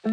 وي 0.00 0.12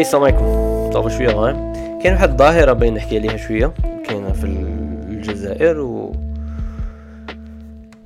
السلام 0.00 0.22
عليكم. 0.22 0.90
طابا 0.90 1.08
شوية 1.08 1.28
غايم 1.28 1.72
كاين 2.02 2.12
واحد 2.12 2.30
الظاهرة 2.30 2.72
بين 2.72 2.94
نحكي 2.94 3.18
عليها 3.18 3.36
شوية 3.36 3.72
كاينة 4.04 4.32
في 4.32 4.44
الجزائر 4.44 5.80
و 5.80 6.23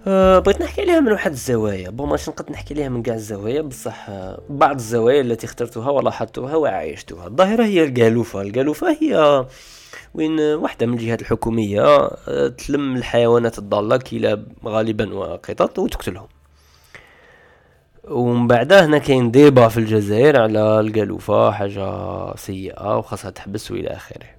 أه 0.08 0.38
بغيت 0.38 0.62
نحكي 0.62 0.80
عليها 0.80 1.00
من 1.00 1.12
واحد 1.12 1.30
الزوايا. 1.30 1.90
بون 1.90 2.08
ماشي 2.08 2.30
نقدر 2.30 2.52
نحكي 2.52 2.74
عليها 2.74 2.88
من 2.88 3.02
كاع 3.02 3.14
الزوايا؟ 3.14 3.60
بصح 3.62 4.10
آه، 4.10 4.40
بعض 4.48 4.74
الزوايا 4.76 5.20
التي 5.20 5.46
اخترتها 5.46 5.90
ولاحظتها 5.90 6.56
وعايشتها 6.56 7.26
الظاهرة 7.26 7.64
هي 7.64 7.84
القالوفة. 7.84 8.42
القالوفة 8.42 8.96
هي 9.00 9.46
وين 10.14 10.40
واحدة 10.40 10.86
من 10.86 10.94
الجهات 10.94 11.20
الحكومية 11.20 11.82
آه، 12.28 12.48
تلم 12.48 12.96
الحيوانات 12.96 13.58
الضالة 13.58 13.96
كلاب 13.96 14.46
غالبا 14.66 15.14
وقطط 15.14 15.78
وتقتلهم. 15.78 16.28
ومن 18.08 18.46
بعدها 18.46 18.84
هنا 18.86 18.98
كاين 18.98 19.30
ديبا 19.30 19.68
في 19.68 19.78
الجزائر 19.78 20.40
على 20.40 20.80
القالوفة 20.80 21.50
حاجة 21.50 22.36
سيئة 22.36 22.98
وخاصها 22.98 23.30
تحبس 23.30 23.70
وإلى 23.70 23.88
آخره. 23.88 24.37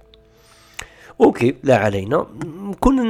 أوكي 1.20 1.54
لا 1.62 1.76
علينا. 1.76 2.26
كون 2.80 3.00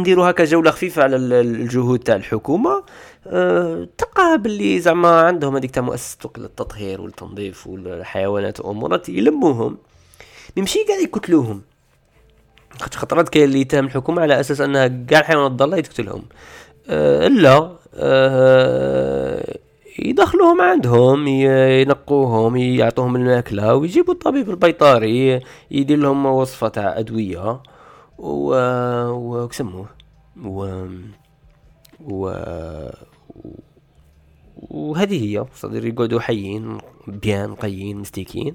نديرو 0.00 0.24
هكا 0.24 0.44
جولة 0.44 0.70
خفيفة 0.70 1.02
على 1.02 1.16
الجهود 1.16 1.98
تاع 1.98 2.16
الحكومة. 2.16 2.84
أه 3.26 3.88
تلقى 3.98 4.38
باللي 4.38 4.80
زعما 4.80 5.20
عندهم 5.20 5.56
هذيك 5.56 5.70
تاع 5.70 5.82
مؤسسة 5.82 6.18
التطهير 6.38 7.00
والتنظيف 7.00 7.66
والحيوانات 7.66 8.60
وامورات 8.60 9.08
يلموهم. 9.08 9.78
نمشي 10.56 10.78
قاعد 10.88 11.00
يقتلوهم. 11.00 11.62
خطرات 12.80 13.28
كاين 13.28 13.44
اللي 13.44 13.60
يتهم 13.60 13.84
الحكومة 13.84 14.22
على 14.22 14.40
أساس 14.40 14.60
أنها 14.60 14.88
كاع 14.88 15.20
الحيوانات 15.20 15.50
الضالة 15.50 15.76
يتقتلهم. 15.76 16.22
أه 16.88 17.28
لا. 17.28 17.72
أه 17.94 19.58
يدخلوهم 19.98 20.60
عندهم 20.60 21.26
ينقوهم 21.28 22.56
يعطوهم 22.56 23.16
الماكلة 23.16 23.74
ويجيبوا 23.74 24.14
الطبيب 24.14 24.50
البيطاري 24.50 25.40
يدير 25.70 25.98
لهم 25.98 26.26
وصفة 26.26 26.68
تاع 26.68 26.98
أدوية 26.98 27.60
و 28.18 28.54
وكسموه 29.08 29.86
و 30.44 30.86
و 32.00 32.32
وهذه 34.70 35.24
هي. 35.24 35.44
صدر 35.54 35.86
يقعدوا 35.86 36.20
حيين 36.20 36.78
بيان 37.06 37.50
نقيين 37.50 37.96
مستيكين. 37.96 38.54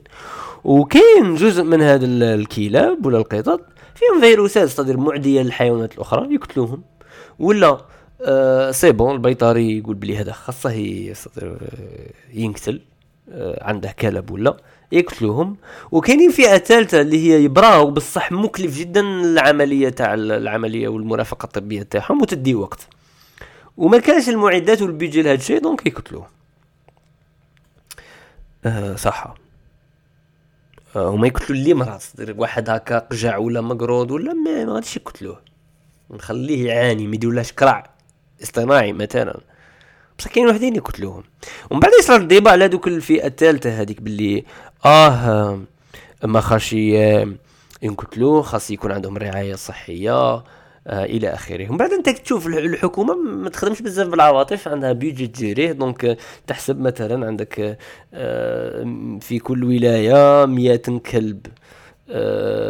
وكاين 0.64 1.36
جزء 1.36 1.64
من 1.64 1.82
هذا 1.82 2.06
الكلاب 2.06 3.06
ولا 3.06 3.18
القطط 3.18 3.62
فيهم 3.96 4.22
فيروسات 4.22 4.70
صدر 4.70 4.98
معدية 4.98 5.42
للحيوانات 5.42 5.94
الأخرى 5.94 6.34
يقتلوهم. 6.34 6.84
ولا 7.40 7.78
آه 8.26 8.72
سي 8.72 8.92
بون 8.92 9.16
البيطاري 9.16 9.78
يقول 9.78 9.96
بلي 9.96 10.18
هذا 10.18 10.32
خاصة 10.32 10.72
يستطيع 10.72 11.56
ينقتل 12.34 12.82
آه 13.32 13.64
عنده 13.64 13.92
كلب 13.92 14.32
ولا 14.32 14.58
يقتلوهم. 14.92 15.58
وكاينين 15.92 16.32
فئة 16.32 16.58
ثالثة 16.58 17.02
اللي 17.02 17.18
هي 17.18 17.44
يبراو 17.44 17.92
بصح 17.92 18.32
مكلف 18.32 18.78
جدا 18.78 19.02
العملية 19.02 19.90
تاع 19.90 20.14
العملية 20.14 20.88
والمرافقة 20.88 21.46
الطبية 21.46 21.84
تاعهم 21.84 22.22
وتدي 22.22 22.56
وقت. 22.56 22.88
وما 23.78 23.98
كانش 23.98 24.30
المعدات 24.30 24.82
والبيجي 24.82 25.22
لهذا 25.22 25.36
الشيء 25.36 25.60
دونك 25.62 25.86
يقتلوه. 25.88 26.28
آه 28.66 28.96
صح 28.96 29.36
آه 30.96 31.10
وما 31.10 31.28
يقتلوا 31.28 31.60
اللي 31.60 31.74
مرض. 31.74 32.02
واحد 32.38 32.70
هكا 32.70 33.00
قجع 33.00 33.38
ولا 33.38 33.62
مقرود 33.62 34.12
ولا 34.12 34.34
ما 34.34 34.74
غاديش 34.74 34.98
يقتلوه. 34.98 35.42
نخليه 36.12 36.68
يعاني 36.68 37.08
ما 37.08 37.16
يديرولهاش 37.16 37.52
كرع 37.52 37.93
اصطناعي 38.44 38.94
مثلا. 38.94 39.40
بصح 40.20 40.32
كاين 40.32 40.48
وحدين 40.48 40.76
يقتلوهم. 40.76 41.24
ومن 41.72 41.80
بعد 41.80 41.92
يصرى 42.00 42.16
الديبا 42.16 42.52
على 42.52 42.68
دوك 42.68 42.88
الفئة 42.88 43.28
الثالثة 43.28 43.70
هذيك 43.82 44.02
باللي 44.02 44.44
آه 44.86 45.60
ما 46.24 46.42
خاش 46.42 46.74
ينقتلوه 47.82 48.42
خاص 48.42 48.72
يكون 48.72 48.92
عندهم 48.92 49.18
رعاية 49.18 49.56
صحية 49.56 50.12
آه 50.12 50.44
إلى 50.88 51.34
آخره. 51.34 51.70
ومن 51.70 51.78
بعد 51.78 51.92
أنت 51.92 52.10
تشوف 52.10 52.48
الحكومة 52.48 53.14
ما 53.16 53.50
تخدمش 53.50 53.82
بزاف 53.82 54.08
بالعواطف 54.08 54.68
عندها 54.68 54.92
بيجي 54.94 55.28
تجيريه 55.28 55.72
دونك 55.72 56.18
تحسب 56.48 56.80
مثلا 56.80 57.28
عندك 57.28 57.78
آه 58.14 59.18
في 59.22 59.40
كل 59.40 59.64
ولاية 59.64 60.46
مئة 60.46 61.00
كلب. 61.12 61.48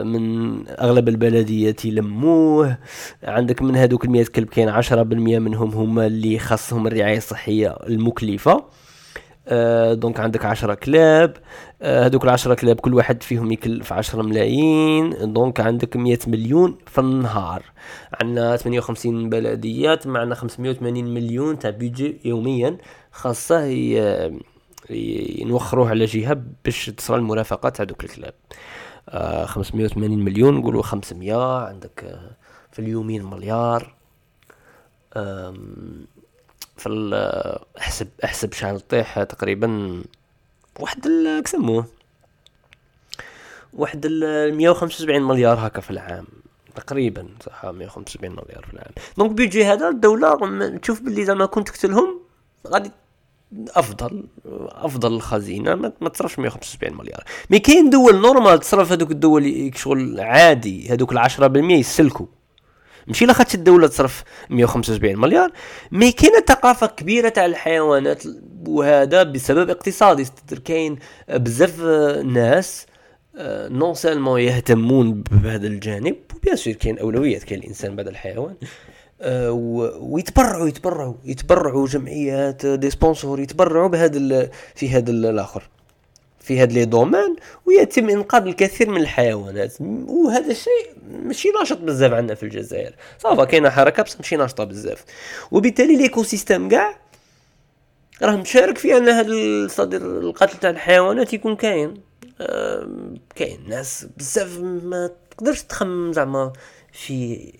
من 0.04 0.64
أغلب 0.70 1.10
البلديات 1.10 1.86
يلموه 1.86 2.78
عندك 3.24 3.62
من 3.62 3.76
هذوك 3.76 4.06
المئة 4.06 4.26
كلب 4.26 4.48
كاين 4.48 4.70
عشرة 4.70 5.04
بالمئة 5.04 5.40
منهم 5.40 5.70
هما 5.70 6.06
اللي 6.06 6.40
خاصهم 6.40 6.88
الرعاية 6.88 7.18
الصحية 7.18 7.68
المكلفة. 7.68 8.66
آه 9.48 9.94
donc 9.94 10.20
عندك 10.20 10.46
عشرة 10.46 10.74
كلاب. 10.74 11.38
آه 11.82 12.06
هذوك 12.06 12.24
العشرة 12.24 12.54
كلاب 12.54 12.80
كل 12.80 12.94
واحد 12.94 13.24
فيهم 13.24 13.52
يكلف 13.52 13.94
عشرة 13.94 14.22
ملايين. 14.22 15.34
donc 15.34 15.60
عندك 15.60 15.96
مية 15.98 16.20
مليون 16.28 16.78
في 16.86 17.02
النهار. 17.02 17.64
عندنا 18.22 18.58
ثمانية 18.58 18.80
وخمسين 18.80 19.30
بلديات 19.30 20.08
معنا 20.08 20.36
خمسمية 20.36 20.70
وثمانين 20.70 21.14
مليون 21.14 21.60
تاع 21.60 21.70
بيجي 21.70 22.22
يوميا. 22.26 22.78
خاصة 23.12 23.66
ينوخروه 24.90 25.90
على 25.90 26.06
جهة 26.06 26.42
باش 26.66 26.86
تصرى 26.86 27.18
المرافقة 27.18 27.70
تاع 27.70 27.86
دوك 27.86 28.04
الكلاب. 28.04 28.34
آه 28.34 28.83
580 29.46 30.20
مليون 30.20 30.54
نقولوا 30.54 30.84
500 30.84 31.66
عندك 31.68 32.04
آه 32.04 32.32
في 32.72 32.80
اليومين 32.80 33.24
مليار. 33.26 33.96
في 36.78 36.90
احسب 37.80 38.08
احسب 38.24 38.54
شحال 38.54 38.88
طيح 38.88 39.24
تقريبا 39.24 40.02
واحد 40.80 41.08
كسموه. 41.46 41.86
واحد 43.74 44.06
ال 44.06 44.58
175 44.58 45.22
مليار 45.22 45.68
هكا 45.68 45.82
في 45.82 45.92
العام 45.92 46.26
تقريبا 46.76 47.28
صح 47.46 47.66
175 47.66 48.32
مليار 48.32 48.66
في 48.66 48.74
العام. 48.74 48.92
دونك 49.18 49.32
بيجي 49.32 49.66
هذا 49.66 49.90
الدولة 49.90 50.78
تشوف 50.78 51.02
باللي 51.02 51.26
زعما 51.26 51.46
كنت 51.46 51.70
تقتلهم 51.70 52.20
غادي 52.68 52.92
أفضل 53.70 54.28
أفضل 54.70 55.14
الخزينة 55.14 55.76
ما 55.76 56.10
تصرفش 56.10 56.40
175 56.40 56.98
مليار. 56.98 57.24
mais 57.50 57.60
كاين 57.60 57.90
دول 57.90 58.22
normal 58.22 58.60
تصرف 58.60 58.92
هذوك 58.92 59.12
الدول 59.12 59.72
شغل 59.76 60.20
عادي 60.20 60.90
هذوك 60.90 61.12
ال 61.12 61.20
10% 61.20 61.42
يسلكوا 61.72 62.26
ماشي 63.08 63.26
لاخاطش 63.26 63.56
الدولة 63.56 63.88
تصرف 63.88 64.24
175 64.50 65.16
مليار 65.16 65.52
mais 65.92 66.12
كاينة 66.12 66.40
ثقافة 66.48 66.88
كبيرة 66.88 67.30
تاع 67.30 67.46
الحيوانات 67.46 68.24
وهذا 68.68 69.24
بسبب 69.24 69.70
اقتصادي. 69.70 70.26
كاين 70.66 71.00
بزاف 71.30 71.82
ناس 72.26 72.86
non 73.70 73.94
seulement 73.94 74.40
يهتمون 74.42 75.24
بهذا 75.32 75.68
الجانب 75.68 76.16
و 76.36 76.40
bien 76.40 76.56
sûr 76.56 76.74
كاين 76.74 77.00
أولويات 77.00 77.44
كاين 77.44 77.60
الإنسان 77.60 77.96
بعد 77.96 78.08
الحيوان. 78.08 78.56
آه، 78.64 78.93
ويتبرعوا 79.22 80.68
يتبرعوا 80.68 81.16
يتبرعوا 81.26 81.88
جمعيات 81.88 82.66
des 82.66 82.90
sponsors 82.90 83.40
يتبرعوا 83.40 83.88
بهذا 83.88 84.50
في 84.76 84.90
هذا 84.90 85.12
الآخر. 85.12 85.70
في 86.40 86.60
هذا 86.60 86.74
les 86.74 86.86
domaines 86.86 87.36
ويتم 87.66 88.10
إنقاذ 88.10 88.48
الكثير 88.48 88.90
من 88.90 89.02
الحيوانات. 89.02 89.74
وهذا 90.08 90.52
الشيء 90.52 90.96
ماشي 91.24 91.50
ناشط 91.50 91.78
بزاف 91.78 92.12
عندنا 92.14 92.36
في 92.36 92.44
الجزائر. 92.44 92.96
ça 93.20 93.32
va 93.32 93.44
كاينة 93.44 93.70
حركة 93.70 94.04
بس 94.04 94.18
ماشي 94.18 94.36
ناشطة 94.36 94.64
بزاف. 94.64 95.06
وبالتالي 95.52 95.96
l'écosystème 95.96 96.70
كاع 96.70 96.98
راه 98.22 98.36
مشارك 98.36 98.78
في 98.78 98.98
أن 98.98 99.10
هذا 99.10 99.28
القتل 99.98 100.60
تاع 100.60 100.70
الحيوانات 100.70 101.34
يكون 101.34 101.56
كاين. 101.56 101.94
آه 102.42 102.88
كاين 103.36 103.70
ناس 103.70 104.08
بزاف 104.18 104.60
ما 104.60 105.10
تقدرش 105.32 105.62
تخمم 105.62 106.14
زعما 106.14 106.54
في 106.92 107.54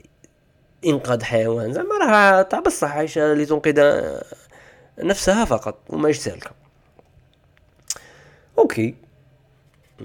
إنقاذ 0.86 1.24
حيوان 1.24 1.74
زعما 1.74 1.98
راه 1.98 2.42
تاع 2.42 2.60
بصح 2.60 2.92
عايشة 2.92 3.34
لتنقذ 3.34 4.02
نفسها 5.00 5.46
فقط 5.46 5.80
وما 5.90 6.12
سالكة. 6.12 6.52
OK. 8.58 8.96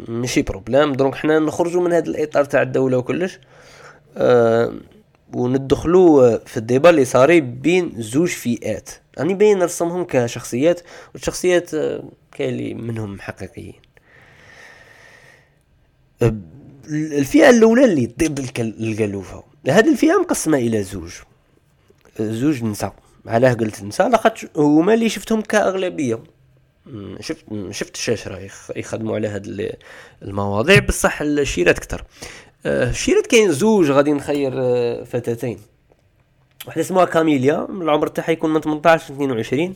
ماشي 0.09 0.43
problème. 0.43 0.93
donc 0.93 1.15
حنا 1.15 1.39
نخرجوا 1.39 1.83
من 1.83 1.93
هذا 1.93 2.07
الإطار 2.07 2.45
تاع 2.45 2.63
الدولة 2.63 2.99
وكلش. 2.99 3.41
أه 4.17 4.73
وندخلوا 5.35 6.39
في 6.39 6.57
ال 6.57 6.62
débat 6.62 6.91
اللي 6.91 7.05
صاري 7.05 7.41
بين 7.41 7.93
زوج 7.97 8.29
فئات. 8.29 8.91
راني 8.91 9.31
يعني 9.31 9.35
باين 9.35 9.59
نرسمهم 9.59 10.05
كشخصيات 10.05 10.81
والشخصيات 11.15 11.71
كاين 12.33 12.49
اللي 12.49 12.75
منهم 12.75 13.21
حقيقيين. 13.21 13.75
الفئة 16.91 17.51
الأولى 17.51 17.85
اللي 17.85 18.07
ضد 18.07 18.51
القلوفه 18.59 19.45
هذه 19.73 19.93
الفئة 19.93 20.21
مقسمة 20.21 20.59
إلى 20.59 20.83
زوج. 20.83 21.13
زوج 22.21 22.65
نساء 22.65 22.95
علاه 23.27 23.53
قلت 23.55 23.83
نساء 23.83 24.09
لاخاطش 24.09 24.47
هما 24.57 24.95
اللي 24.95 25.09
شفتهم 25.09 25.41
كأغلبية. 25.41 26.19
شفت 27.21 27.45
شفت 27.71 27.95
الشاشره 27.95 28.49
يخدموا 28.77 29.15
على 29.15 29.29
هاد 29.29 29.77
المواضيع 30.23 30.79
بصح 30.79 31.21
الشيرات 31.21 31.79
كتر 31.79 32.05
آه، 32.67 32.91
الشيرات 32.91 33.27
كاين 33.27 33.53
زوج 33.53 33.91
غادي 33.91 34.13
نخير 34.13 34.53
آه، 34.57 35.05
فتاتين. 35.05 35.59
واحدة 36.67 36.81
اسمها 36.81 37.05
كاميليا 37.05 37.67
العمر 37.71 38.07
تاعها 38.07 38.31
يكون 38.31 38.53
من 38.53 38.61
18 38.61 39.15
ل 39.15 39.17
22 39.17 39.75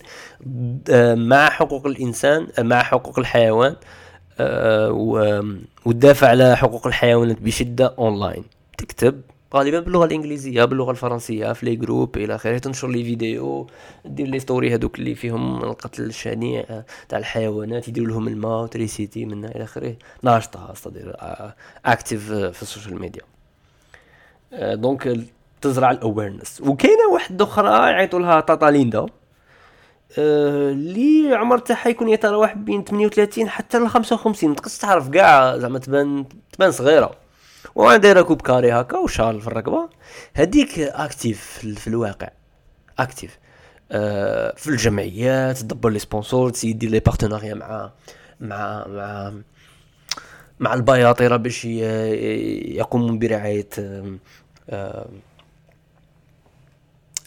مع 1.29 1.51
حقوق 1.51 1.87
الإنسان 1.87 2.47
مع 2.59 2.83
حقوق 2.83 3.19
الحيوان 3.19 3.77
وتدافع 5.87 6.29
على 6.29 6.57
حقوق 6.57 6.87
الحيوانات 6.87 7.41
بشدة 7.41 7.95
أونلاين. 7.99 8.45
تكتب 8.79 9.21
غالبا 9.55 9.81
باللغة 9.81 10.05
الإنجليزية 10.05 10.65
باللغة 10.65 10.91
الفرنسية 10.91 11.53
في 11.53 11.67
les 11.67 11.77
groupes 11.77 12.17
إلى 12.17 12.35
آخره. 12.35 12.59
تنشر 12.59 12.89
les 12.89 13.05
vidéos 13.05 13.67
دير 14.05 14.27
les 14.27 14.39
stories 14.41 14.75
هذوك 14.75 14.99
اللي 14.99 15.15
فيهم 15.15 15.65
القتل 15.65 16.03
الشنيع 16.03 16.65
تاع 17.09 17.19
الحيوانات 17.19 17.89
يديروا 17.89 18.09
لهم 18.09 18.29
الماء 18.29 18.63
و 18.63 18.68
électricité 18.68 19.25
منها 19.25 19.51
إلى 19.51 19.65
آخره. 19.65 19.97
ناشطة 20.23 20.75
c'est-à-dire 20.75 21.17
active 21.87 22.33
في 22.33 22.63
ال 22.63 22.68
social 22.68 23.01
media 23.01 23.23
donc 24.75 25.19
تزرع 25.61 25.91
ال 25.91 25.98
awareness 25.98 26.61
وكاينة 26.61 27.07
واحدة 27.13 27.45
أخرى 27.45 27.91
يعيطوا 27.91 28.19
لها 28.19 28.41
tata 28.41 28.67
ليندا. 28.67 29.07
اللي 30.19 31.35
عمر 31.35 31.59
تاعها 31.59 31.89
يكون 31.89 32.09
يتراوح 32.09 32.55
بين 32.57 32.85
38 32.85 33.49
حتى 33.49 33.79
ل 33.79 33.89
55 33.89 34.51
ما 34.51 34.57
تقدرش 34.57 34.79
تعرف 34.79 35.09
كاع 35.09 35.59
زعما 35.59 35.79
تبان 35.79 36.25
تبان 36.53 36.71
صغيرة. 36.71 37.22
وأنا 37.75 37.97
دايره 37.97 38.23
coupe 38.23 38.43
carrée 38.43 38.73
هكا 38.73 38.99
و 38.99 39.06
châle 39.06 39.41
في 39.41 39.47
الرقبة. 39.47 39.89
هذيك 40.35 40.79
active 40.79 41.41
في 41.79 41.87
الواقع. 41.87 42.29
active 42.99 43.39
آه 43.93 44.55
في 44.57 44.69
الجمعيات 44.69 45.59
تدبر 45.59 45.91
les 45.91 45.99
sponsors 45.99 46.51
تسيني 46.51 46.87
les 46.87 47.01
partenariats 47.01 47.55
مع 47.55 47.91
مع 48.41 48.87
مع 48.89 49.33
مع 50.61 50.75
البياطرة 50.75 51.37
باش 51.37 51.65
يقومون 51.65 53.19
برعاية 53.19 53.69
آه 54.71 55.07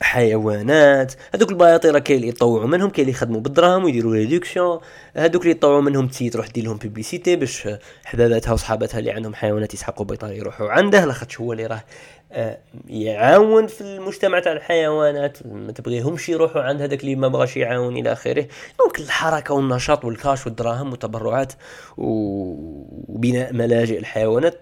حيوانات. 0.01 1.13
هذوك 1.35 1.49
البياطيرة 1.51 1.99
كاين 1.99 2.17
اللي 2.17 2.29
يطوعوا 2.29 2.67
منهم 2.67 2.89
كاين 2.89 3.07
اللي 3.07 3.17
يخدموا 3.17 3.41
بالدراهم 3.41 3.83
ويديروا 3.83 4.13
réduction 4.13 4.79
هذوك 5.15 5.41
اللي 5.41 5.51
يطوعوا 5.51 5.81
منهم 5.81 6.07
تي 6.07 6.29
تروح 6.29 6.47
دير 6.47 6.63
لهم 6.63 6.77
publicité 6.77 7.35
باش 7.35 7.67
حباباتها 8.05 8.53
وصحاباتها 8.53 8.99
اللي 8.99 9.11
عندهم 9.11 9.33
حيوانات 9.33 9.73
يسحقوا 9.73 10.05
بيطار 10.05 10.31
يروحوا 10.31 10.69
عنده. 10.69 11.05
لاخاطش 11.05 11.39
هو 11.39 11.53
اللي 11.53 11.65
راه 11.65 11.83
آه، 12.31 12.57
يعاون 12.87 13.67
في 13.67 13.81
المجتمع 13.81 14.39
تاع 14.39 14.51
الحيوانات. 14.51 15.37
ما 15.47 15.71
تبغيهمش 15.71 16.29
يروحوا 16.29 16.61
عند 16.61 16.81
هذاك 16.81 17.01
اللي 17.01 17.15
ما 17.15 17.27
بغاش 17.27 17.57
يعاون 17.57 17.97
إلى 17.97 18.11
آخره. 18.11 18.47
donc 18.79 18.99
الحركة 18.99 19.53
والنشاط 19.53 20.05
والكاش 20.05 20.45
والدراهم 20.45 20.91
والتبرعات 20.91 21.53
وبناء 21.97 23.53
ملاجئ 23.53 23.99
الحيوانات 23.99 24.59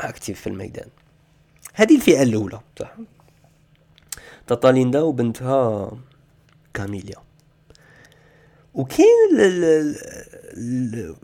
active 0.00 0.40
في 0.40 0.46
الميدان. 0.46 0.88
هذه 1.74 1.96
الفئة 1.96 2.22
الأولى. 2.22 2.60
صح. 2.78 2.94
tata 4.50 4.75
ليندا 4.75 5.00
وبنتها 5.00 5.90
كاميليا. 6.74 7.16
وكاين 8.74 9.08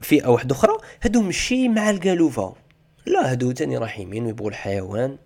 فئة 0.03 0.29
واحدة 0.29 0.55
أخرى 0.55 0.77
هادو 1.03 1.23
مشي 1.23 1.69
مع 1.69 1.91
القالوفة. 1.91 2.55
لا 3.07 3.31
هادو 3.31 3.53
تاني 3.53 3.79
رحيمين 3.79 4.27
ويبغوا 4.27 4.51
الحيوان. 4.51 5.17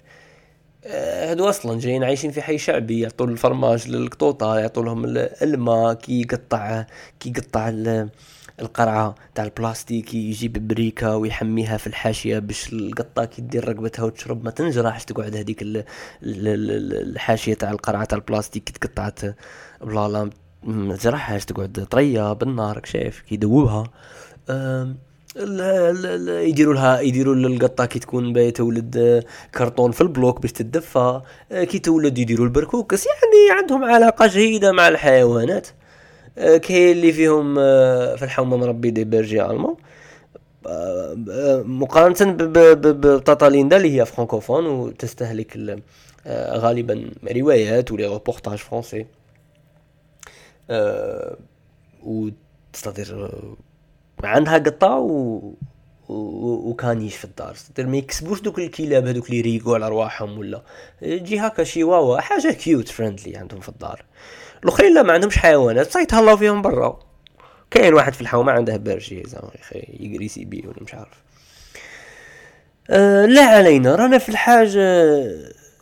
آه، 0.85 1.31
هادو 1.31 1.49
أصلا 1.49 1.81
جايين 1.81 2.05
عايشين 2.05 2.31
في 2.31 2.43
حي 2.43 2.59
شعبي 2.59 3.01
يعطوا 3.01 3.27
الفرماج 3.27 3.89
للقطوطة 3.89 4.59
يعطوا 4.59 4.83
لهم 4.83 5.05
الماء 5.43 5.95
كي 5.95 6.21
يقطع 6.21 6.87
كي 7.21 7.29
يقطع 7.29 7.69
القرعة 8.61 9.15
تاع 9.35 9.45
البلاستيك 9.45 10.15
يجيب 10.15 10.69
بريكة 10.69 11.17
ويحميها 11.17 11.77
في 11.77 11.87
الحاشية 11.87 12.39
باش 12.39 12.73
القطه 12.73 13.25
كي 13.25 13.43
دير 13.43 13.69
رقبتها 13.69 14.03
وتشرب 14.05 14.45
ما 14.45 14.51
تنجرحش 14.51 15.05
تقعد 15.05 15.37
هذيك 15.37 15.59
الحاشية 16.23 17.55
تاع 17.55 17.71
القرعة 17.71 18.05
تاع 18.05 18.19
البلاستيك 18.19 18.65
كي 18.65 18.73
تقطعت. 18.73 19.21
بلا 19.81 20.09
لا 20.09 20.31
ما 20.63 20.97
تجرحهاش 20.97 21.45
تقعد 21.45 21.87
طرية 21.91 22.33
بالنار 22.33 22.81
شايف 22.85 23.21
كي 23.21 23.35
يدوبها. 23.35 23.85
يديروا 26.27 26.75
لها 26.75 27.01
يديروا 27.01 27.35
للقطه 27.35 27.87
كي 27.87 27.99
تكون 27.99 28.33
باغية 28.33 28.51
تولد 28.53 29.25
كرتون 29.55 29.91
في 29.91 30.01
ال 30.01 30.09
bloc 30.09 30.41
باش 30.43 30.53
تدفى. 30.53 31.21
كي 31.51 31.79
تولد 31.79 32.19
يديروا 32.19 32.47
البركوكس 32.47 33.07
يعني 33.07 33.61
عندهم 33.61 33.85
علاقة 33.85 34.27
جيدة 34.27 34.73
مع 34.73 34.89
الحيوانات. 34.89 35.67
آه، 35.69 35.80
كاين 36.41 36.97
اللي 36.97 37.13
فيهم 37.13 37.57
آه، 37.59 38.17
في 38.17 38.25
الحومه 38.25 38.57
مربي 38.57 38.91
des 38.91 39.05
bergers 39.05 39.43
allemands. 39.43 39.77
آه، 40.67 41.15
مقارنة 41.67 42.37
ب 42.93 43.02
tata 43.02 43.39
ليندا 43.39 43.77
اللي 43.77 44.01
هي 44.01 44.07
فرانكوفون 44.07 44.67
وتستهلك 44.67 45.81
غالبا 46.37 47.11
روايات 47.37 47.93
و 47.93 47.96
les 47.96 48.07
reportages 48.07 48.59
français 48.59 49.07
و 52.03 52.29
تستطيع 52.73 53.29
عندها 54.25 54.59
قطة 54.59 54.99
و 54.99 55.41
و 56.11 56.24
caniche 56.24 57.17
في 57.17 57.25
الدار. 57.25 57.55
تستطيع 57.55 57.87
ما 57.87 57.97
يكسبوش 57.97 58.41
دوك 58.41 58.59
الكلاب 58.59 59.07
هذوك 59.07 59.27
اللي 59.27 59.39
يريقوا 59.39 59.75
على 59.75 59.87
ارواحهم 59.87 60.39
ولا. 60.39 60.63
تجي 61.01 61.39
هكا 61.39 61.65
chihuahua 61.65 62.21
حاجة 62.21 62.53
cute 62.53 62.89
friendly 62.89 63.37
عندهم 63.37 63.61
في 63.61 63.69
الدار. 63.69 64.05
الأخرين 64.65 64.95
لا 64.95 65.03
ما 65.03 65.13
عندهمش 65.13 65.39
حيوانات. 65.39 65.99
تهلاو 65.99 66.37
فيهم 66.37 66.63
برا. 66.63 66.99
كاين 67.71 67.95
واحد 67.95 68.13
في 68.13 68.21
الحومة 68.21 68.53
عنده 68.53 68.77
برجي 68.77 69.23
زعما 69.27 69.51
يقريسي 70.01 70.45
بيه 70.45 70.67
ولا 70.67 70.83
مش 70.83 70.95
عارف. 70.95 71.23
أه 72.91 73.27
لا 73.27 73.43
علينا. 73.43 73.95
رانا 73.95 74.19
في 74.19 74.29
الحاج 74.29 74.77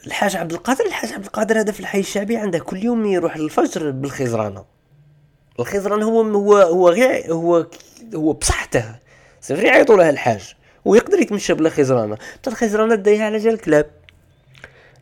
الحاج 0.07 0.37
عبد 0.37 0.53
القادر. 0.53 0.87
الحاج 0.87 1.13
عبد 1.13 1.25
القادر 1.25 1.61
هذا 1.61 1.73
في 1.73 1.81
الحي 1.81 2.01
الشعبي 2.01 2.37
عنده 2.37 2.59
كل 2.59 2.85
يوم 2.85 3.07
يروح 3.07 3.37
للفجر 3.37 3.91
بالخزرانة. 3.91 4.65
الخزران 5.61 6.03
هو 6.03 6.23
هو 6.23 6.57
هو 6.57 6.89
غير 6.89 7.33
هو 7.33 7.67
هو 8.15 8.33
بصحته. 8.33 9.08
صافي 9.41 9.63
يعيطوا 9.63 9.97
له 9.97 10.11
الحاج 10.11 10.55
ويقدر 10.85 11.19
يتمشى 11.19 11.55
بلا 11.55 11.71
خزرانة. 11.71 12.17
حتى 12.35 12.51
الخزرانة 12.51 12.95
دايها 12.95 13.25
على 13.25 13.39
جال 13.39 13.55
الكلاب. 13.55 13.87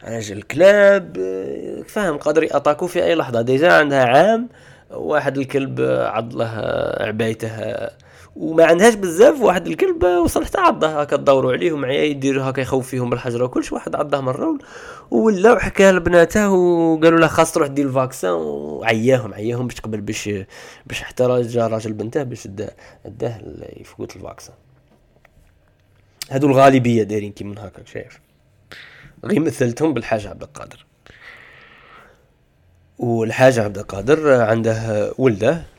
على 0.02 0.32
الكلاب 0.32 1.16
آه، 1.18 1.82
فاهم 1.82 2.16
قادر 2.16 2.42
يأتاكو 2.42 2.86
في 2.86 3.04
أي 3.04 3.14
لحظة. 3.14 3.42
ديجا 3.42 3.72
عندها 3.72 4.04
عام 4.04 4.48
واحد 4.90 5.38
الكلب 5.38 5.80
عض 5.80 6.34
له 6.34 6.48
عبايته 7.00 7.50
وما 8.36 8.64
عندهاش 8.64 8.94
بزاف 8.94 9.40
واحد 9.40 9.66
الكلب 9.66 10.04
وصل 10.04 10.44
حتى 10.44 10.58
عضه 10.58 11.00
هكا 11.00 11.16
تدوروا 11.16 11.52
عليه 11.52 11.72
ومعايا 11.72 12.04
يدير 12.04 12.50
هكا 12.50 12.60
يخوف 12.60 12.88
فيهم 12.88 13.10
بالحجره 13.10 13.44
وكلش 13.44 13.72
واحد 13.72 13.94
عضه 13.94 14.20
مرة 14.20 14.58
ولا 15.10 15.52
وحكى 15.52 15.90
لبناته 15.90 16.50
وقالوا 16.50 17.18
له 17.18 17.26
خاص 17.26 17.52
تروح 17.52 17.68
دير 17.68 17.86
ال 17.86 17.93
vaccin 17.93 18.32
وعياهم 18.32 19.34
عياهم 19.34 19.66
باش 19.66 19.74
تقبل 19.74 20.00
باش 20.00 20.30
باش 20.86 21.02
حتى 21.02 21.24
راجل 21.24 21.72
راجل 21.72 21.92
بنته 21.92 22.22
باش 22.22 22.46
داه 23.04 23.40
يفوت 23.76 24.16
ال 24.16 24.21
vaccin. 24.21 24.54
هادو 26.30 26.46
الغالبية 26.46 27.02
دايرين 27.02 27.32
كيما 27.32 27.66
هكا 27.66 27.84
شايف؟ 27.84 28.20
غير 29.24 29.40
مثلتهم 29.40 29.94
بالحاج 29.94 30.26
عبد 30.26 30.42
القادر. 30.42 30.86
والحاج 32.98 33.58
عبد 33.58 33.78
القادر 33.78 34.32
عنده 34.40 35.12
ولده 35.18 35.75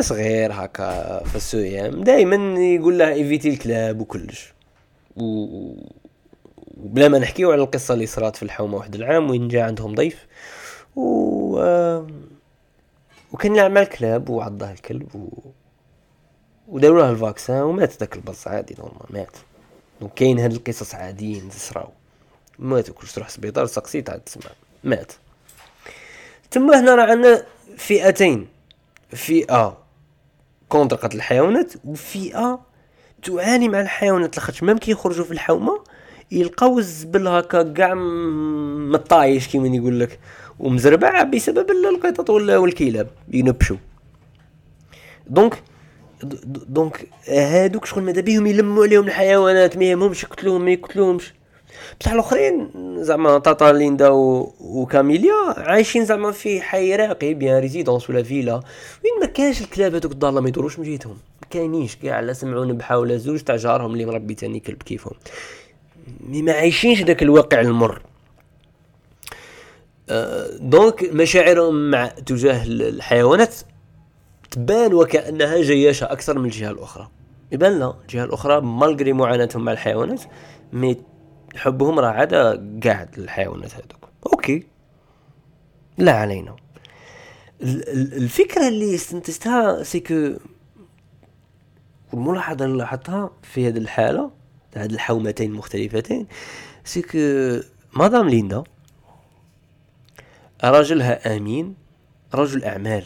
صغير 0.00 0.52
هكا 0.52 1.24
في 1.24 1.36
ال 1.36 1.53
CEM 1.53 2.04
دائما 2.04 2.60
يقول 2.60 2.98
له 2.98 3.08
évite 3.08 3.48
الكلاب 3.48 4.00
وكلش. 4.00 4.52
و... 5.16 5.46
وبلا 6.76 7.08
ما 7.08 7.18
نحكيو 7.18 7.52
على 7.52 7.62
القصة 7.62 7.94
اللي 7.94 8.06
صرات 8.06 8.36
في 8.36 8.42
الحومة 8.42 8.76
واحد 8.76 8.94
العام 8.94 9.30
وين 9.30 9.48
جا 9.48 9.62
عندهم 9.64 9.94
ضيف. 9.94 10.26
و 10.96 11.56
وكان 13.32 13.56
يلعب 13.56 13.76
الكلاب 13.76 14.28
وعضه 14.28 14.70
الكلب 14.70 15.14
و... 15.14 15.28
وداروا 16.68 17.02
له 17.02 17.10
ال 17.10 17.17
vaccin 17.17 17.62
ومات 17.62 18.00
ذاك 18.00 18.16
البز 18.16 18.48
عادي 18.48 18.74
normal 18.78 19.06
مات. 19.10 19.36
وكاين 20.00 20.38
هاد 20.38 20.52
القصص 20.52 20.94
عاديين 20.94 21.48
تصراو 21.48 21.88
مات 22.58 22.90
كلش 22.90 23.12
تروح 23.12 23.28
سبيطار 23.28 23.66
سقسيت 23.66 24.10
عاد 24.10 24.20
تسمع. 24.20 24.50
مات. 24.84 25.12
تما 26.50 26.80
هنا 26.80 26.94
راه 26.94 27.10
عندنا 27.10 27.42
فئتين. 27.76 28.48
فئة 29.10 29.85
contre 30.68 30.96
قتل 30.96 31.16
الحيوانات 31.16 31.72
وفئة 31.84 32.60
تعاني 33.22 33.68
مع 33.68 33.80
الحيوانات 33.80 34.36
لاخاطش. 34.36 34.62
même 34.62 34.78
كي 34.78 34.90
يخرجوا 34.90 35.24
في 35.24 35.32
الحومة 35.32 35.84
يلقاو 36.32 36.78
الزبل 36.78 37.28
هكا 37.28 37.62
كاع 37.62 37.94
مطايش 37.94 39.48
كيما 39.48 39.68
يقول 39.68 40.00
لك 40.00 40.20
ومزربع 40.58 41.22
بسبب 41.22 41.70
القطط 41.70 42.30
والكلاب 42.30 43.08
ينبشوا 43.32 43.76
donc 45.26 45.62
donc 46.68 47.08
هادوك 47.28 47.84
شغل 47.84 48.02
ماذا 48.02 48.20
بيهم؟ 48.20 48.46
يلموا 48.46 48.84
عليهم 48.84 49.06
الحيوانات 49.06 49.76
ما 49.76 49.84
يهمهمش 49.84 50.22
يقتلوهم 50.22 50.64
ما 50.64 50.70
يقتلوهمش. 50.70 51.34
بصح 52.00 52.12
الاخرين 52.12 52.70
زعما 53.02 53.38
طاطا 53.38 53.72
ليندا 53.72 54.08
و... 54.08 54.52
وكاميليا 54.60 55.34
عايشين 55.56 56.04
زعما 56.04 56.32
في 56.32 56.60
حي 56.60 56.96
راقي 56.96 57.34
bien 57.34 57.58
résidence 57.58 58.10
ولا 58.10 58.22
فيلا. 58.22 58.54
وين 58.54 59.20
ما 59.20 59.26
كانش 59.26 59.60
الكلاب 59.60 59.94
هذوك 59.94 60.12
الدار 60.12 60.40
ما 60.40 60.48
يدوروش 60.48 60.78
من 60.78 60.84
جهتهم 60.84 61.16
ما 61.42 61.48
كاينينش 61.50 61.96
كاع 61.96 62.20
لا 62.20 62.32
سمعوا 62.32 62.64
نبحه 62.64 62.98
ولا 62.98 63.16
زوج 63.16 63.40
تاع 63.40 63.56
جارهم 63.56 63.92
اللي 63.92 64.06
مربي 64.06 64.34
تاني 64.34 64.60
كلب 64.60 64.82
كيفهم. 64.82 65.14
mais 66.20 66.42
ما 66.42 66.52
عايشينش 66.52 67.02
داك 67.02 67.22
الواقع 67.22 67.60
المر. 67.60 68.02
أه 70.08 70.56
donc 70.60 71.02
مشاعرهم 71.12 71.90
مع 71.90 72.06
تجاه 72.06 72.64
الحيوانات 72.66 73.54
تبان 74.50 74.94
وكأنها 74.94 75.62
جياشة 75.62 76.04
أكثر 76.04 76.38
من 76.38 76.44
الجهة 76.44 76.70
الأخرى. 76.70 77.08
يبان 77.52 77.78
لا 77.78 77.94
الجهة 78.02 78.24
الأخرى 78.24 78.60
malgré 78.60 79.12
معاناتهم 79.12 79.64
مع 79.64 79.72
الحيوانات 79.72 80.22
mais 80.72 80.96
حبهم 81.56 81.98
راه 81.98 82.08
عاد 82.08 82.34
قاعد 82.84 83.18
الحيوانات 83.18 83.74
هذوك. 83.74 84.08
OK. 84.32 84.66
لا 85.98 86.12
علينا. 86.12 86.56
الفكرة 87.62 88.68
اللي 88.68 88.94
استنتجتها 88.94 89.82
c'est 89.82 90.13
que 90.13 90.32
والملاحظة 92.12 92.64
اللي 92.64 92.78
لاحظتها 92.78 93.30
في 93.42 93.68
هذه 93.68 93.78
الحالة 93.78 94.30
هذه 94.76 94.92
الحومتين 94.92 95.50
المختلفتين 95.50 96.26
c'est 96.84 97.05
que 97.05 97.18
مدام 97.96 98.28
ليندا 98.28 98.64
راجلها 100.64 101.36
آمين 101.36 101.74
رجل 102.34 102.64
أعمال 102.64 103.04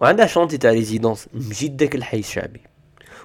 وعندها 0.00 0.26
chantier 0.26 0.58
تاع 0.58 0.70
résidence 0.70 1.28
مجيد 1.34 1.76
داك 1.76 1.94
الحي 1.94 2.18
الشعبي. 2.18 2.60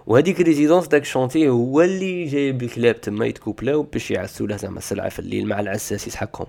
وهذيك 0.07 0.41
résidence 0.41 0.87
داك 0.87 1.01
ال 1.01 1.07
chantier 1.07 1.49
هو 1.49 1.81
اللي 1.81 2.25
جايب 2.25 2.63
الكلاب 2.63 3.01
تما 3.01 3.25
يتكوبلاو 3.25 3.83
باش 3.83 4.11
يعسو 4.11 4.45
له 4.45 4.57
زعما 4.57 4.77
السلعة 4.77 5.09
في 5.09 5.19
الليل 5.19 5.47
مع 5.47 5.59
العساس 5.59 6.07
يسحقهم 6.07 6.47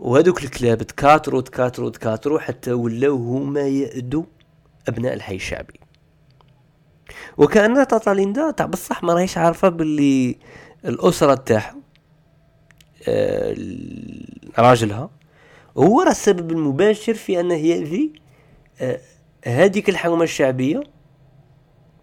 وهذوك 0.00 0.44
الكلاب 0.44 0.82
تكاثروا 0.82 1.40
تكاثروا 1.40 1.90
تكاثروا 1.90 2.38
حتى 2.38 2.72
ولاو 2.72 3.16
هما 3.16 3.60
يأدوا 3.60 4.22
أبناء 4.88 5.14
الحي 5.14 5.34
الشعبي. 5.34 5.80
وكأن 7.36 7.86
tata 7.86 8.10
ليندا 8.10 8.50
تاع 8.50 8.66
بصح 8.66 9.02
ما 9.02 9.14
راهيش 9.14 9.38
عارفة 9.38 9.68
باللي 9.68 10.36
الأسرة 10.84 11.34
تاعها 11.34 11.76
آه 13.08 13.56
راجلها 14.58 15.10
هو 15.76 16.02
راه 16.02 16.10
السبب 16.10 16.50
المباشر 16.50 17.14
في 17.14 17.40
انه 17.40 17.54
يأذي 17.54 18.12
آه 18.80 19.00
هذيك 19.44 19.88
الحومة 19.88 20.22
الشعبية 20.22 20.82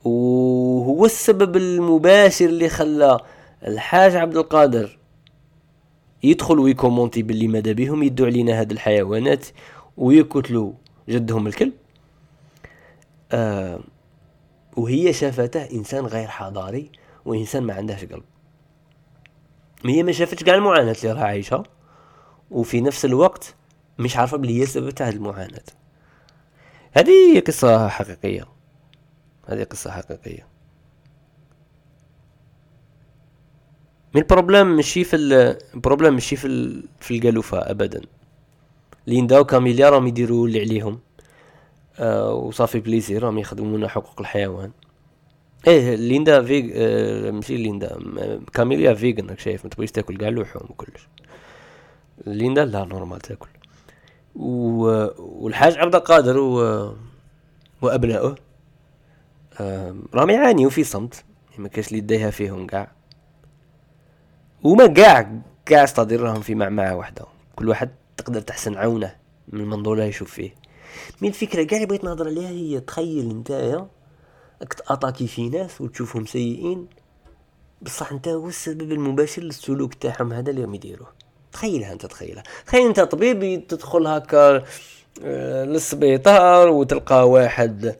وهو 0.07 1.05
السبب 1.05 1.57
المباشر 1.57 2.45
اللي 2.45 2.69
خلى 2.69 3.19
الحاج 3.67 4.15
عبد 4.15 4.37
القادر 4.37 4.97
يدخل 6.23 6.59
ويكومونتي 6.59 7.21
باللي 7.21 7.47
ماذا 7.47 7.71
بهم 7.71 8.03
يدوا 8.03 8.25
علينا 8.25 8.59
هاد 8.59 8.71
الحيوانات 8.71 9.45
ويقتلوا 9.97 10.71
جدهم 11.09 11.47
الكلب 11.47 11.73
آه 13.31 13.79
وهي 14.77 15.13
شافته 15.13 15.71
إنسان 15.71 16.05
غير 16.05 16.27
حضاري 16.27 16.91
وإنسان 17.25 17.63
ما 17.63 17.73
عندهش 17.73 18.05
قلب. 18.05 18.23
هي 19.85 20.03
ما 20.03 20.11
شافتش 20.11 20.43
كاع 20.43 20.55
المعاناة 20.55 20.95
اللي 21.03 21.11
راها 21.11 21.23
عايشها 21.23 21.63
وفي 22.51 22.81
نفس 22.81 23.05
الوقت 23.05 23.55
مش 23.99 24.17
عارفة 24.17 24.37
بلي 24.37 24.61
هي 24.61 24.65
سببت 24.65 25.01
هذه 25.01 25.13
المعاناة. 25.13 25.63
هذه 26.91 27.39
قصة 27.39 27.87
حقيقية. 27.87 28.56
هذه 29.47 29.63
قصة 29.63 29.91
حقيقية. 29.91 30.47
mais 34.15 34.21
ال 34.21 34.27
problème 34.27 34.75
ماشي 34.75 35.03
في 35.03 35.15
ال 35.15 35.26
problème 35.26 36.13
ماشي 36.13 36.35
في. 36.35 36.81
في 36.99 37.17
القالوفة 37.17 37.57
ابدا. 37.57 38.01
ليندا 39.07 39.39
وكاميليا 39.39 39.89
راهم 39.89 40.07
يديروا 40.07 40.47
اللي 40.47 40.59
عليهم. 40.59 40.99
آه 41.99 42.33
و 42.33 42.40
ça 42.40 42.53
fait 42.53 42.79
plaisir 42.79 43.23
راهم 43.23 43.37
يخدمونا 43.37 43.87
حقوق 43.87 44.19
الحيوان. 44.19 44.71
إيه 45.67 45.95
ليندا 45.95 46.43
vég 46.43 46.71
آه 46.75 47.31
ماشي 47.31 47.57
ليندا. 47.57 47.99
كاميليا 48.53 48.93
végane 48.93 49.29
راك 49.29 49.39
شايف 49.39 49.65
ما 49.65 49.69
تبغيش 49.69 49.91
تاكل 49.91 50.17
كاع 50.17 50.27
اللحوم 50.27 50.67
وكلش. 50.69 51.07
ليندا 52.25 52.65
لا 52.65 52.85
normal 52.85 53.19
تاكل. 53.19 53.49
و... 54.35 55.07
والحاج 55.17 55.77
عبد 55.77 55.95
القادر 55.95 56.37
و... 56.37 56.57
وأبنائه 57.81 58.35
راهم 60.13 60.29
يعانيوا 60.29 60.69
في 60.69 60.83
صمت. 60.83 61.23
ما 61.57 61.67
كاش 61.67 61.87
اللي 61.87 61.97
يديها 61.97 62.29
فيهم 62.29 62.67
كاع 62.67 62.91
وما 64.63 64.87
كاع 64.87 65.31
كاع 65.65 65.83
c'est-à-dire 65.83 66.21
راهم 66.21 66.41
في 66.41 66.55
معمعة 66.55 66.95
واحدة 66.95 67.25
كل 67.55 67.69
واحد 67.69 67.89
تقدر 68.17 68.41
تحسن 68.41 68.75
عونة 68.77 69.15
من 69.47 69.61
المنظور 69.61 69.93
اللي 69.93 70.07
يشوف 70.07 70.31
فيه. 70.31 70.55
mais 71.21 71.31
الفكرة؟ 71.31 71.63
كاع 71.63 71.77
اللي 71.77 71.87
بغيت 71.87 72.03
نهضر 72.03 72.27
عليها 72.27 72.49
هي 72.49 72.79
تخيل 72.79 73.29
نتايا 73.29 73.87
راك 74.61 74.73
ت 74.73 74.79
attaquer 74.79 75.27
في 75.27 75.49
ناس 75.49 75.81
وتشوفهم 75.81 76.25
سيئين. 76.25 76.87
بصح 77.81 78.11
انت 78.11 78.27
هو 78.27 78.47
السبب 78.47 78.91
المباشر 78.91 79.41
للسلوك 79.41 79.93
تاعهم 79.93 80.33
هذا 80.33 80.49
اللي 80.49 80.75
يديروه. 80.75 81.07
تخيلها 81.51 81.93
انت 81.93 82.05
تخيلها. 82.05 82.43
تخيل 82.65 82.87
انت 82.87 82.99
طبيب 82.99 83.67
تدخل 83.67 84.07
هكا 84.07 84.63
آه، 85.23 85.65
للسبيطار 85.65 86.69
وتلقى 86.69 87.29
واحد 87.29 87.95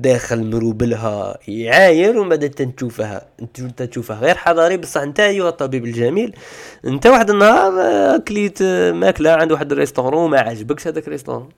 داخل 0.00 0.44
مروبلها 0.50 1.38
يعاير 1.48 2.18
ومن 2.18 2.28
بعد 2.28 2.50
تنشوفها 2.50 3.26
انت 3.58 3.82
تشوفها 3.82 4.16
غير 4.16 4.34
حضاري 4.34 4.76
بصح 4.76 5.00
انت 5.00 5.20
أيها 5.20 5.48
الطبيب 5.48 5.84
الجميل 5.84 6.36
انت 6.84 7.06
واحد 7.06 7.30
النهار 7.30 7.80
آه، 7.80 8.16
كليت 8.16 8.58
آه، 8.62 8.92
ماكلة 8.92 9.30
عند 9.30 9.52
واحد 9.52 9.72
ال 9.72 9.77
restaurant 9.77 10.30
ما 10.30 10.40
عجبكش 10.40 10.86
هذاك 10.86 11.06
ال 11.06 11.10
restaurant 11.10 11.48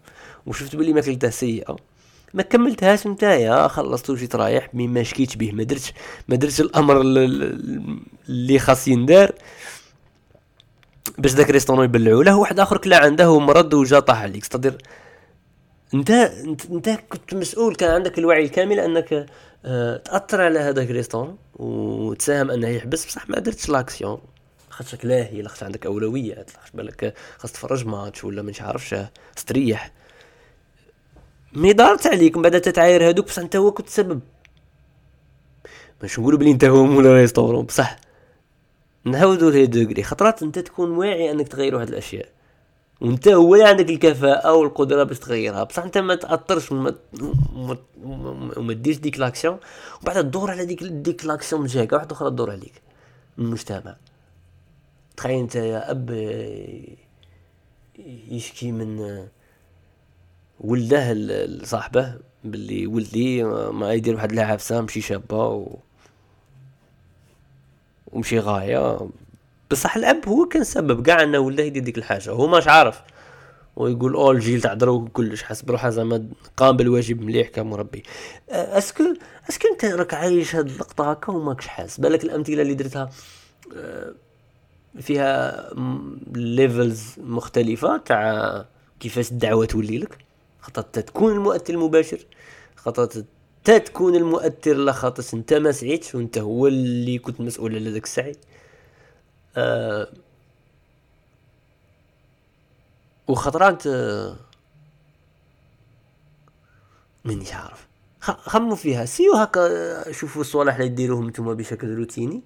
وشفت 0.47 0.76
بلي 0.76 0.93
ماكلته 0.93 1.31
سيئة. 1.31 1.76
ما 2.35 2.43
كملتهاش 2.43 3.07
نتايا 3.07 3.69
خلصت 3.69 4.11
وجيت 4.11 4.37
رايح 4.37 4.75
mais 4.75 4.88
ما 4.88 5.02
شكيتش 5.02 5.37
به 5.37 5.52
ما 5.52 5.62
درتش 5.62 5.93
ما 6.28 6.37
درتش 6.37 6.61
الأمر 6.61 7.00
اللي 7.00 8.59
خاص 8.59 8.88
يندار. 8.88 9.33
باش 11.19 11.33
ذاك 11.33 11.49
ال 11.49 11.52
restaurant 11.52 11.85
يبلعوا 11.85 12.25
له 12.25 12.37
واحد 12.37 12.61
آخر 12.61 12.76
كلا 12.76 12.99
عنده 12.99 13.31
ومرض 13.31 13.75
وجا 13.75 14.00
طاح 14.00 14.23
عليك. 14.23 14.43
c'est-à-dire 14.43 14.78
انت 15.95 16.11
انت 16.71 16.90
كنت 16.90 17.35
مسؤول 17.35 17.75
كان 17.76 17.90
عندك 17.90 18.19
الوعي 18.19 18.45
الكامل 18.45 18.81
انك 18.81 19.26
آه 19.64 19.97
تأثر 19.97 20.40
على 20.40 20.59
هذاك 20.59 20.90
ال 20.90 20.95
restaurant 20.95 21.38
وتساهم 21.55 22.50
أنه 22.50 22.69
يحبس 22.69 23.07
بصح 23.07 23.28
ما 23.28 23.38
درتش 23.38 23.69
l'action. 23.69 24.21
خاطرك 24.71 25.05
لاهي 25.05 25.43
لاخاطش 25.43 25.62
عندك 25.62 25.87
أولويات 25.87 26.50
لاخاطش 26.55 26.71
بالك 26.75 27.14
خاص 27.38 27.52
تفرج 27.52 27.87
ماتش 27.87 28.25
ولا 28.25 28.43
ما 28.43 28.52
عارفش 28.61 28.95
استريح 29.38 29.93
mais 31.52 31.73
دارت 31.73 32.07
عليك 32.07 32.37
من 32.37 32.43
بعد 32.43 32.61
تتعاير 32.61 33.09
هذوك 33.09 33.26
بصح 33.26 33.43
انت 33.43 33.57
هو 33.57 33.73
كنت 33.73 33.88
سبب. 33.88 34.21
باش 36.02 36.19
نقولوا 36.19 36.38
بلي 36.38 36.50
انت 36.50 36.64
هو 36.64 36.85
مولا 36.85 37.14
restaurant 37.14 37.64
بصح 37.66 37.99
نعاودو 39.05 39.50
il 39.50 39.66
y 39.66 39.70
a 39.70 39.73
des 39.73 39.82
degrés. 39.82 40.02
خطرات 40.02 40.43
انت 40.43 40.59
تكون 40.59 40.90
واعي 40.90 41.31
أنك 41.31 41.49
تغير 41.49 41.75
واحد 41.75 41.88
الأشياء. 41.88 42.28
وانت 43.00 43.29
هو 43.29 43.55
اللي 43.55 43.69
عندك 43.69 43.91
الكفاءة 43.91 44.55
والقدرة 44.55 45.03
باش 45.03 45.19
تغيرها. 45.19 45.65
بصح 45.65 45.83
انت 45.83 45.99
ما 45.99 46.15
تاثرش 46.15 46.73
وما 46.73 46.95
وما 48.57 48.73
ديرش 48.73 48.97
ديك 48.97 49.19
l'action. 49.19 49.59
وبعد 50.03 50.15
تدور 50.17 50.50
على 50.50 50.65
ديك 50.67 50.83
ديك 50.83 51.25
l'action 51.25 51.61
من 51.62 51.67
جهة 51.67 51.88
واحدة 51.93 52.12
أخرى 52.12 52.31
تدور 52.31 52.50
عليك. 52.50 52.83
من 53.38 53.45
المجتمع. 53.45 53.97
تخيل 55.17 55.38
انت 55.38 55.57
يا 55.57 55.91
أب 55.91 56.11
يشكي 58.29 58.73
من 58.73 59.26
ولده 60.61 61.12
لصاحبه 61.12 62.15
باللي 62.45 62.87
ولدي 62.87 63.45
ما 63.45 63.93
يدير 63.93 64.15
واحد 64.15 64.33
العفسه 64.33 64.81
مشي 64.81 65.00
شابة 65.00 65.49
و 65.49 65.76
ومشي 68.12 68.38
غاية. 68.38 69.09
بصح 69.70 69.96
الأب 69.96 70.28
هو 70.28 70.46
كان 70.46 70.64
سبب. 70.64 71.02
كاع 71.06 71.23
إنه 71.23 71.38
ولا 71.38 71.62
يدير 71.62 71.82
ديك 71.82 71.99
الحاجة. 71.99 72.30
هو 72.30 72.46
ماش 72.46 72.68
عارف. 72.68 73.02
ويقول 73.76 74.14
أو 74.14 74.30
الجيل 74.30 74.61
تاع 74.61 74.75
دروك 74.75 75.08
كلش 75.08 75.42
حسب 75.42 75.70
روحه 75.70 75.90
زعما 75.90 76.28
قام 76.56 76.76
بالواجب 76.76 77.23
مليح 77.23 77.49
كمربي 77.49 78.02
est-ce 78.49 78.86
que 78.86 79.05
est-ce 79.50 79.62
que 79.62 79.69
أنت 79.68 79.85
راك 79.85 80.14
عايش 80.14 80.56
هاد 80.56 80.68
اللقطة 80.68 81.11
هكا 81.11 81.32
وماكش 81.32 81.66
حاس. 81.66 82.00
بالك 82.00 82.25
الأمثلة 82.25 82.62
اللي 82.62 82.75
درتها 82.75 83.11
فيها 85.00 85.70
levels 86.33 87.02
مختلفة 87.18 87.96
تاع 87.96 88.64
كيفاش 89.00 89.30
الدعوة 89.30 89.66
تولي 89.66 89.99
لك. 89.99 90.18
خاطر 90.61 90.82
تكون 90.82 91.32
المؤثر 91.32 91.75
المباشر. 91.75 92.26
خاطر 92.76 93.25
تكون 93.64 94.16
المؤثر 94.16 94.85
لخاطر 94.85 95.25
أنت 95.35 95.54
ما 95.54 95.73
سعيتش 95.73 96.14
وأنت 96.14 96.38
هو 96.38 96.66
اللي 96.66 97.18
كنت 97.18 97.40
مسؤول 97.40 97.75
على 97.75 97.90
ذاك 97.90 98.04
السعي. 98.04 98.37
آه 99.57 100.09
وخطرات 103.29 103.87
آه 103.87 104.37
مانيش 107.25 107.53
عارف. 107.53 107.87
خموا 108.21 108.77
فيها. 108.77 109.05
سيو 109.05 109.35
هكا 109.35 110.13
شوفوا 110.13 110.41
الصوالح 110.41 110.75
اللي 110.77 110.89
ديروهم 110.89 111.29
نتوما 111.29 111.53
بشكل 111.55 111.95
روتيني 111.95 112.43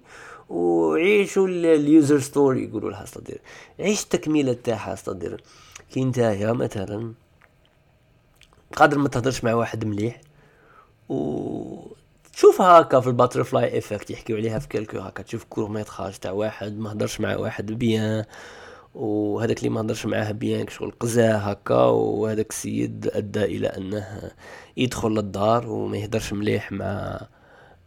وعيشوا 0.49 1.47
ال 1.47 1.61
user 1.61 2.19
story 2.19 2.63
يقولوا 2.63 2.91
لها 2.91 3.05
c'est-à-dire 3.05 3.41
عيش 3.79 4.03
التكمله 4.03 4.53
تاعها 4.53 4.95
c'est-à-dire 4.95 5.43
كي 5.91 6.05
نتايا 6.05 6.51
مثلا 6.53 7.13
قادر 8.75 8.97
ما 8.97 9.09
تهضرش 9.09 9.43
مع 9.43 9.53
واحد 9.53 9.85
مليح 9.85 10.21
و 11.09 11.87
تشوف 12.41 12.61
هكا 12.61 12.99
في 12.99 13.07
ال 13.07 13.14
butterfly 13.14 13.77
effect 13.77 14.11
يحكيو 14.11 14.37
عليها 14.37 14.59
في 14.59 14.67
كلكو 14.67 14.99
هكا 14.99 15.23
تشوف 15.23 15.43
court 15.43 15.69
métrage 15.69 16.13
تاع 16.13 16.31
واحد 16.31 16.77
ما 16.77 16.91
هضرش 16.91 17.19
مع 17.21 17.35
واحد 17.35 17.65
bien 17.65 18.25
وهذاك 18.95 19.57
اللي 19.57 19.69
ما 19.69 19.81
هضرش 19.81 20.05
معاه 20.05 20.31
bien 20.31 20.67
شغل 20.67 20.91
قزاه 20.99 21.33
هكا 21.37 21.75
وهذاك 21.75 22.49
السيد 22.49 23.09
أدى 23.13 23.43
إلى 23.43 23.67
أنه 23.67 24.31
يدخل 24.77 25.09
للدار 25.09 25.69
وما 25.69 25.97
يهدرش 25.97 26.33
مليح 26.33 26.71
مع 26.71 27.21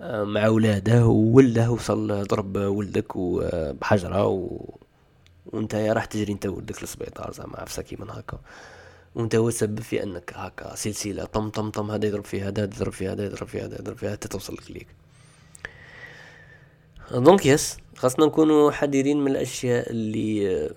مع 0.01 0.49
ولاده 0.49 1.07
وولده 1.07 1.71
وصل 1.71 2.25
ضرب 2.27 2.57
ولدك 2.57 3.19
بحجره 3.81 4.27
و... 4.27 4.65
وانت 5.47 5.75
راح 5.75 6.05
تجري 6.05 6.33
انت 6.33 6.47
ولدك 6.47 6.83
للسبيطار 6.83 7.33
زعما 7.33 7.61
عفسه 7.61 7.83
كيما 7.83 8.21
هكا. 8.21 8.39
وانت 9.15 9.35
هو 9.35 9.49
السبب 9.49 9.81
في 9.81 10.03
انك 10.03 10.33
هكا 10.37 10.75
سلسلة 10.75 11.25
طم 11.25 11.51
طم 11.51 11.71
طم 11.71 11.91
هذا 11.91 12.07
يضرب 12.07 12.25
في 12.25 12.43
هذا 12.43 12.63
يضرب 12.63 12.93
في 12.93 13.09
هذا 13.09 13.25
يضرب 13.25 13.49
في 13.49 13.61
هذا 13.61 13.79
يضرب 13.79 13.97
في 13.97 14.07
هذا 14.07 14.17
توصل 14.17 14.55
لك 14.55 14.71
ليك. 14.71 14.87
donc 17.13 17.47
يس 17.47 17.77
خاصنا 17.97 18.27
نكونوا 18.27 18.71
حذرين 18.71 19.21
من 19.21 19.31
الأشياء 19.31 19.91
اللي 19.91 20.71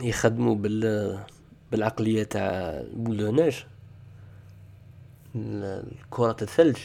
يخدموا 0.00 0.54
بال 0.54 1.18
بالعقلية 1.72 2.22
تاع 2.22 2.82
boulonnage. 2.92 3.66
كرة 6.10 6.36
الثلج. 6.42 6.76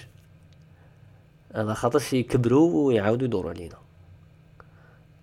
على 1.55 1.75
خاطرش 1.75 2.13
يكبروا 2.13 2.88
ويعاودوا 2.88 3.27
يدوروا 3.27 3.51
علينا. 3.51 3.77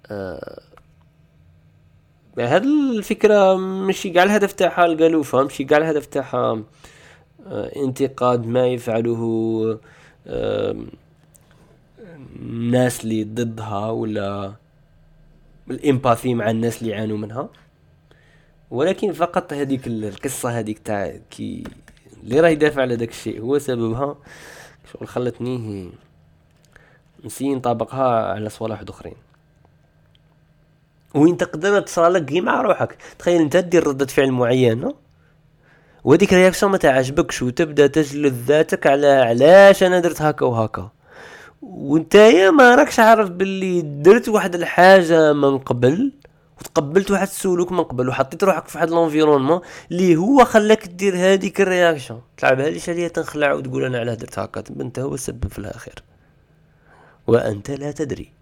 آه 0.06 0.62
هاد 2.38 2.64
الفكرة 2.64 3.56
ماشي 3.56 4.10
قاع 4.10 4.22
الهدف 4.22 4.52
تاعها 4.52 4.86
القالوفة 4.86 5.42
ماشي 5.42 5.64
قاع 5.64 5.78
الهدف 5.78 6.06
تاعها 6.06 6.62
آه 7.46 7.72
انتقاد 7.76 8.46
ما 8.46 8.66
يفعله 8.66 9.20
آه 10.26 10.76
الناس 12.36 13.04
اللي 13.04 13.24
ضدها 13.24 13.90
ولا 13.90 14.52
الإمباثي 15.70 16.34
مع 16.34 16.50
الناس 16.50 16.82
اللي 16.82 16.92
يعانوا 16.92 17.18
منها. 17.18 17.48
ولكن 18.70 19.12
فقط 19.12 19.52
هذيك 19.52 19.86
القصة 19.86 20.58
هذيك 20.58 20.78
تاع 20.78 21.16
كي 21.30 21.64
اللي 22.22 22.40
راه 22.40 22.48
يدافع 22.48 22.82
على 22.82 22.96
داك 22.96 23.10
الشيء 23.10 23.40
هو 23.40 23.58
سببها. 23.58 24.16
شغل 24.92 25.08
خلتني 25.08 25.90
نسي 27.24 27.54
نطابقها 27.54 28.32
على 28.32 28.48
صوالح 28.48 28.84
أخرين. 28.88 29.25
وين 31.16 31.36
تقدر 31.36 31.80
تصرالك 31.80 32.32
مع 32.32 32.62
روحك. 32.62 32.96
تخيل 33.18 33.40
أنت 33.40 33.56
دير 33.56 33.86
ردة 33.86 34.06
فعل 34.06 34.32
معينة 34.32 34.94
وهذيك 36.04 36.32
ال 36.32 36.37
réaction 36.37 36.72
ما 36.72 36.78
تعجبكش 36.78 37.42
وتبدأ 37.42 37.86
تجلد 37.86 38.34
ذاتك 38.46 38.86
على 38.86 39.06
علاش 39.06 39.82
أنا 39.82 40.00
درت 40.00 40.22
هكا 40.22 40.46
وهكا. 40.46 40.90
وأنت 41.62 42.16
ما 42.58 42.74
راكش 42.74 43.00
عارف 43.00 43.30
باللي 43.30 43.82
درت 43.82 44.28
واحد 44.28 44.54
الحاجة 44.54 45.32
من 45.32 45.58
قبل 45.58 46.12
وتقبلت 46.60 47.10
واحد 47.10 47.26
السلوك 47.26 47.72
من 47.72 47.82
قبل 47.82 48.08
وحطيت 48.08 48.44
روحك 48.44 48.68
في 48.68 48.78
واحد 48.78 48.90
l'environnement 48.90 49.60
اللي 49.90 50.16
هو 50.16 50.44
خلاك 50.44 50.86
دير 50.86 51.16
هذيك 51.16 51.60
ال 51.60 51.67
réaction 51.67 52.20
تلعبها 52.36 52.70
ليش 52.70 52.88
عليا 52.88 53.08
تنخلع 53.08 53.52
وتقول 53.52 53.84
أنا 53.84 53.98
علاه 53.98 54.14
درت 54.14 54.38
هكا 54.38 54.62
أنت 54.80 54.98
هو 54.98 55.14
السبب 55.14 55.48
في 55.48 55.58
الأخير. 55.58 55.94
وأنت 57.26 57.70
لا 57.70 57.90
تدري. 57.92 58.35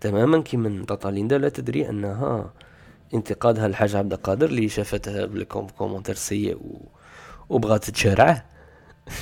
تماما 0.00 0.42
كيما 0.42 0.84
تطاليندا 0.84 1.38
لا 1.38 1.48
تدري 1.48 1.88
انها 1.88 2.52
انتقادها 3.14 3.66
الحاج 3.66 3.96
عبد 3.96 4.12
القادر 4.12 4.46
اللي 4.46 4.68
شافتها 4.68 5.26
بال 5.26 5.40
commentaire 5.40 6.14
سيء 6.14 6.56
و... 6.56 6.80
وبغات 7.48 7.90
تشارعه 7.90 8.44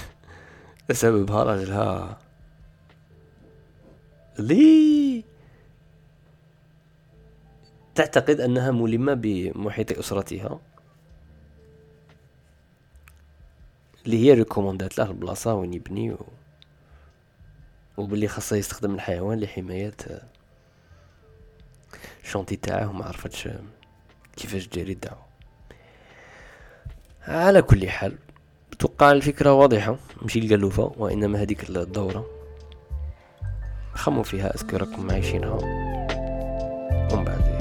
سببها 0.93 1.45
راجلها. 1.45 2.19
لي 4.39 5.25
تعتقد 7.95 8.41
أنها 8.41 8.71
ملمة 8.71 9.15
بمحيط 9.15 9.99
أسرتها. 9.99 10.61
اللي 14.07 14.25
هي 14.27 14.35
ريكوموندات 14.35 14.99
له 14.99 15.11
البلاصة 15.11 15.55
وين 15.55 15.75
يبني 15.75 16.13
و... 16.13 16.27
وباللي 17.97 18.29
خاصه 18.29 18.57
يستخدم 18.57 18.95
الحيوان 18.95 19.41
لحماية 19.41 19.97
ال 22.27 22.30
chantier 22.30 22.57
تاعه 22.57 22.91
وما 22.91 23.05
عرفتش 23.05 23.49
كيفاش 24.37 24.67
تجري 24.67 24.93
الدعوة. 24.93 25.27
على 27.29 27.63
كل 27.63 27.89
حال 27.89 28.19
توقع 28.79 29.13
الفكرة 29.13 29.53
واضحة 29.53 29.97
مشي 30.23 30.39
القلوفة 30.39 30.93
وإنما 30.97 31.43
هذيك 31.43 31.71
الدورة 31.71 32.27
خموا 33.95 34.23
فيها 34.23 34.55
أذكركم 34.55 35.11
عايشينها. 35.11 35.59
ومن 37.13 37.25
بعد 37.25 37.56